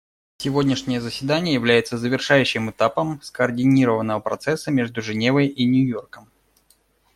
Сегодняшнее 0.39 0.99
заседание 0.99 1.53
является 1.53 1.95
завершающим 1.95 2.71
этапом 2.71 3.21
скоординированного 3.21 4.19
процесса 4.19 4.71
между 4.71 5.03
Женевой 5.03 5.45
и 5.45 5.63
Нью-Йорком. 5.63 6.27